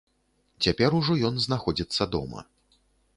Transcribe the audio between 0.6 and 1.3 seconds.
Цяпер ужо